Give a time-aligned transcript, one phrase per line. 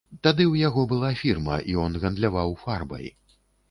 [0.27, 3.17] Тады ў яго была фірма, ён гандляваў фарбай.